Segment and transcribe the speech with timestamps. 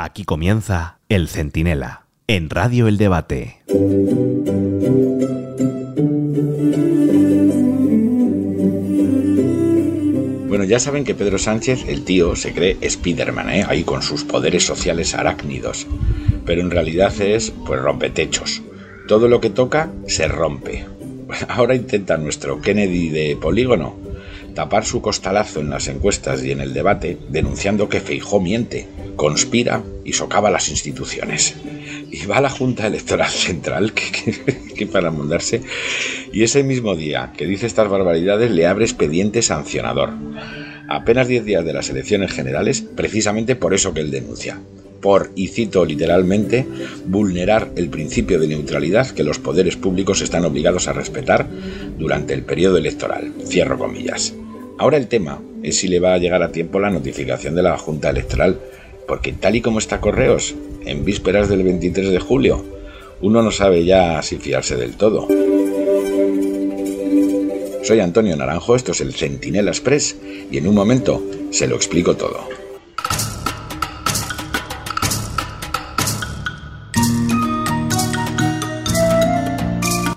[0.00, 3.56] Aquí comienza El Centinela, en Radio El Debate.
[10.46, 13.64] Bueno, ya saben que Pedro Sánchez, el tío, se cree Spiderman, ¿eh?
[13.68, 15.88] ahí con sus poderes sociales arácnidos.
[16.46, 18.62] Pero en realidad es, pues, rompetechos.
[19.08, 20.86] Todo lo que toca se rompe.
[21.48, 23.96] Ahora intenta nuestro Kennedy de polígono
[24.54, 28.88] tapar su costalazo en las encuestas y en el debate, denunciando que Feijó miente,
[29.18, 31.56] conspira y socava las instituciones.
[32.10, 33.92] Y va a la Junta Electoral Central,
[34.76, 35.60] que, para mundarse,
[36.32, 40.12] y ese mismo día que dice estas barbaridades le abre expediente sancionador.
[40.88, 44.58] Apenas 10 días de las elecciones generales, precisamente por eso que él denuncia
[45.00, 46.66] por, y cito literalmente,
[47.06, 51.46] vulnerar el principio de neutralidad que los poderes públicos están obligados a respetar
[51.96, 53.32] durante el periodo electoral.
[53.46, 54.34] Cierro comillas.
[54.76, 57.78] Ahora el tema es si le va a llegar a tiempo la notificación de la
[57.78, 58.58] Junta Electoral,
[59.08, 60.54] porque tal y como está Correos,
[60.84, 62.64] en vísperas del 23 de julio,
[63.22, 65.26] uno no sabe ya si fiarse del todo.
[67.82, 70.16] Soy Antonio Naranjo, esto es el Centinela Express,
[70.52, 72.46] y en un momento se lo explico todo.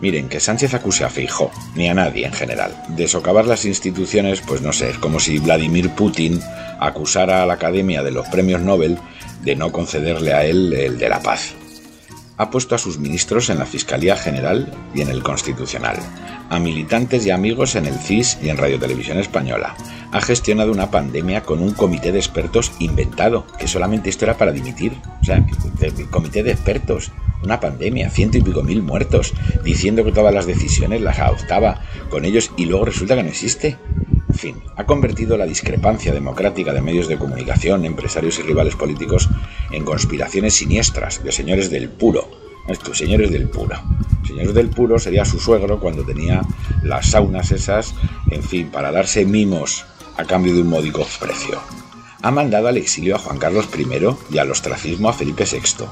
[0.00, 4.40] Miren, que Sánchez acuse a Feijó, ni a nadie en general, de socavar las instituciones,
[4.46, 6.40] pues no sé, es como si Vladimir Putin
[6.80, 8.98] acusara a la Academia de los Premios Nobel
[9.42, 11.54] de no concederle a él el de la paz.
[12.38, 15.96] Ha puesto a sus ministros en la Fiscalía General y en el Constitucional,
[16.50, 19.74] a militantes y amigos en el CIS y en Radio Televisión Española.
[20.12, 24.52] Ha gestionado una pandemia con un comité de expertos inventado, que solamente esto era para
[24.52, 24.92] dimitir.
[25.22, 27.10] O sea, el comité de expertos
[27.42, 29.32] una pandemia, ciento y pico mil muertos,
[29.64, 33.76] diciendo que todas las decisiones las adoptaba con ellos y luego resulta que no existe.
[34.36, 39.28] Fin, ha convertido la discrepancia democrática de medios de comunicación, empresarios y rivales políticos
[39.70, 42.28] en conspiraciones siniestras de señores del puro.
[42.68, 43.76] Estos señores del puro.
[44.26, 46.42] Señores del puro sería su suegro cuando tenía
[46.82, 47.94] las saunas esas,
[48.30, 51.60] en fin, para darse mimos a cambio de un módico precio.
[52.22, 55.86] Ha mandado al exilio a Juan Carlos I y al ostracismo a Felipe VI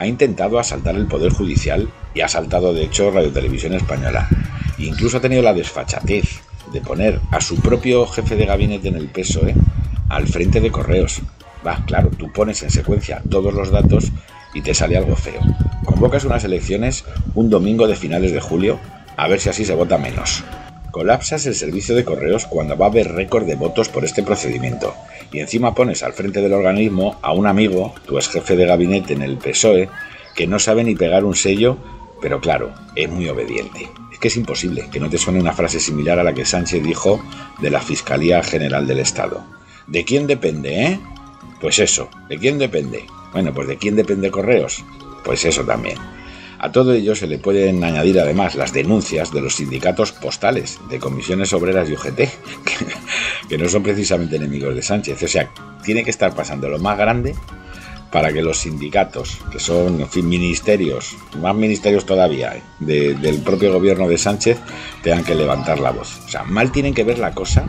[0.00, 4.28] ha intentado asaltar el Poder Judicial y ha asaltado de hecho Radio Televisión Española.
[4.78, 6.40] incluso ha tenido la desfachatez
[6.72, 9.54] de poner a su propio jefe de gabinete en el PSOE
[10.08, 11.20] al frente de correos.
[11.66, 14.12] Va, claro, tú pones en secuencia todos los datos
[14.54, 15.40] y te sale algo feo.
[15.84, 17.04] Convocas unas elecciones
[17.34, 18.78] un domingo de finales de julio
[19.16, 20.42] a ver si así se vota menos.
[20.90, 24.94] Colapsas el servicio de correos cuando va a haber récord de votos por este procedimiento.
[25.32, 29.12] Y encima pones al frente del organismo a un amigo, tu ex jefe de gabinete
[29.12, 29.88] en el PSOE,
[30.34, 31.76] que no sabe ni pegar un sello,
[32.20, 33.88] pero claro, es muy obediente.
[34.20, 37.22] Que es imposible que no te suene una frase similar a la que Sánchez dijo
[37.60, 39.44] de la Fiscalía General del Estado.
[39.86, 41.00] ¿De quién depende, eh?
[41.60, 43.04] Pues eso, ¿de quién depende?
[43.32, 44.84] Bueno, pues ¿de quién depende Correos?
[45.24, 45.98] Pues eso también.
[46.58, 50.98] A todo ello se le pueden añadir además las denuncias de los sindicatos postales, de
[50.98, 52.20] comisiones obreras y UGT,
[53.48, 55.22] que, no son precisamente enemigos de Sánchez.
[55.22, 55.50] O sea,
[55.82, 57.34] tiene que estar pasando lo más grande
[58.10, 62.62] para que los sindicatos, que son, en fin, ministerios, más ministerios todavía, eh,
[63.20, 64.58] del propio gobierno de Sánchez,
[65.02, 66.20] tengan que levantar la voz.
[66.24, 67.64] O sea, mal tienen que ver la cosa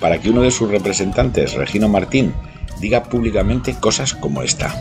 [0.00, 2.34] para que uno de sus representantes, Regino Martín,
[2.80, 4.74] diga públicamente cosas como esta.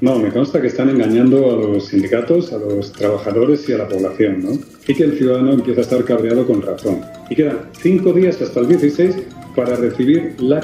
[0.00, 3.88] No, me consta que están engañando a los sindicatos, a los trabajadores y a la
[3.88, 4.58] población, ¿no?
[4.86, 7.00] Y que el ciudadano empieza a estar cabreado con razón.
[7.30, 9.16] Y quedan cinco días hasta el 16
[9.56, 10.60] para recibir la,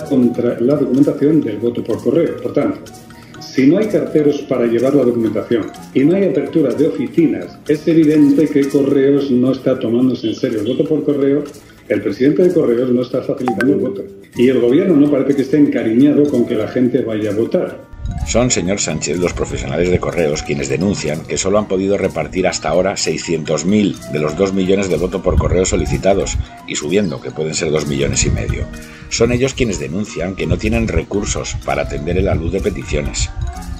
[0.61, 2.37] la documentación del voto por correo.
[2.43, 2.83] Por tanto,
[3.55, 7.87] si no hay carteros para llevar la documentación y no hay apertura de oficinas, es
[7.87, 11.45] evidente que Correos no está tomándose en serio el voto por correo,
[11.87, 14.05] el presidente de Correos no está facilitando el voto
[14.37, 17.92] y el gobierno no parece que esté encariñado con que la gente vaya a votar.
[18.27, 22.71] Son, señor Sánchez, los profesionales de correos quienes denuncian que solo han podido repartir hasta
[22.71, 27.55] ahora 600.000 de los 2 millones de votos por correo solicitados y subiendo, que pueden
[27.55, 28.67] ser 2 millones y medio.
[29.11, 33.29] Son ellos quienes denuncian que no tienen recursos para atender el alud de peticiones.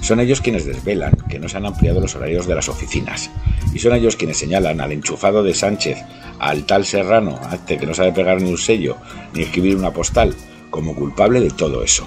[0.01, 3.31] Son ellos quienes desvelan que no se han ampliado los horarios de las oficinas.
[3.73, 5.97] Y son ellos quienes señalan al enchufado de Sánchez,
[6.39, 8.97] al tal Serrano, este que no sabe pegar ni un sello
[9.33, 10.35] ni escribir una postal,
[10.69, 12.05] como culpable de todo eso.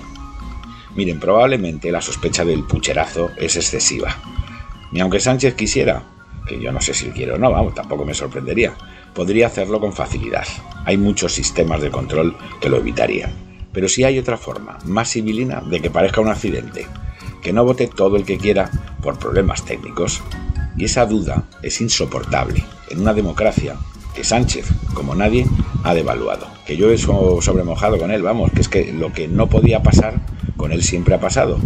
[0.96, 4.16] Miren, probablemente la sospecha del pucherazo es excesiva.
[4.92, 6.02] Ni aunque Sánchez quisiera,
[6.46, 8.72] que yo no sé si quiere o no, vamos, tampoco me sorprendería,
[9.14, 10.46] podría hacerlo con facilidad.
[10.86, 13.30] Hay muchos sistemas de control que lo evitarían.
[13.72, 16.86] Pero sí hay otra forma, más civilina, de que parezca un accidente.
[17.42, 18.70] Que no vote todo el que quiera
[19.02, 20.22] por problemas técnicos.
[20.78, 23.76] Y esa duda es insoportable en una democracia
[24.14, 25.46] que Sánchez, como nadie,
[25.84, 26.46] ha devaluado.
[26.66, 30.22] Que yo he sobremojado con él, vamos, que es que lo que no podía pasar
[30.56, 31.58] con él siempre ha pasado.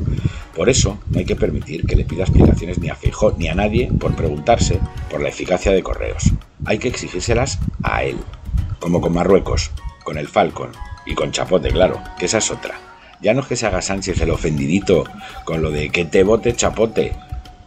[0.55, 3.55] Por eso no hay que permitir que le pida explicaciones ni a Feijó ni a
[3.55, 6.31] nadie por preguntarse por la eficacia de correos.
[6.65, 8.17] Hay que exigírselas a él,
[8.79, 9.71] como con Marruecos,
[10.05, 10.71] con el Falcon
[11.07, 12.75] y con Chapote, claro, que esa es otra.
[13.23, 15.05] Ya no es que se haga Sánchez el ofendidito
[15.45, 17.15] con lo de que te vote Chapote,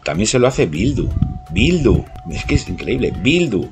[0.04, 1.10] también se lo hace Bildu.
[1.52, 3.70] Bildu, es que es increíble, Bildu.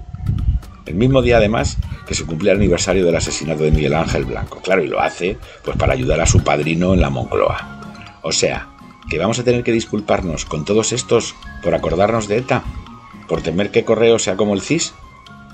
[0.86, 1.78] El mismo día además
[2.12, 4.60] que se cumple el aniversario del asesinato de Miguel Ángel Blanco.
[4.62, 8.20] Claro, y lo hace pues para ayudar a su padrino en la Moncloa.
[8.22, 8.68] O sea,
[9.10, 12.66] que vamos a tener que disculparnos con todos estos por acordarnos de ETA,
[13.30, 14.94] por temer que Correo sea como el CIS,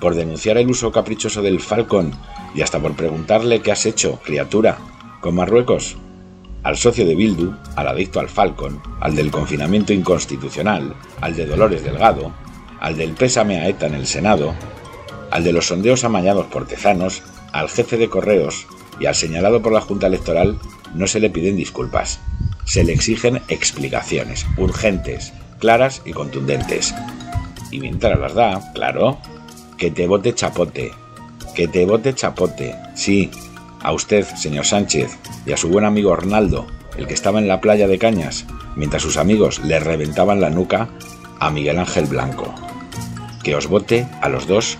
[0.02, 2.12] por denunciar el uso caprichoso del Falcon
[2.56, 4.80] y hasta por preguntarle qué has hecho, criatura,
[5.22, 5.96] con Marruecos.
[6.64, 11.84] Al socio de Bildu, al adicto al Falcon, al del confinamiento inconstitucional, al de Dolores
[11.84, 12.34] Delgado,
[12.80, 14.56] al del pésame a ETA en el Senado,
[15.38, 18.66] al de los sondeos amañados por tezanos, al jefe de correos
[19.00, 20.58] y al señalado por la Junta Electoral
[20.96, 22.20] no se le piden disculpas.
[22.66, 26.96] Se le exigen explicaciones, urgentes, claras y contundentes.
[27.70, 29.20] Y mientras las da, claro,
[29.78, 30.92] que te vote chapote,
[31.54, 33.30] que te vote chapote, sí,
[33.84, 36.66] a usted, señor Sánchez, y a su buen amigo Arnaldo,
[36.98, 40.90] el que estaba en la playa de Cañas, mientras sus amigos le reventaban la nuca
[41.40, 42.56] a Miguel Ángel Blanco.
[43.44, 44.80] Que os vote a los dos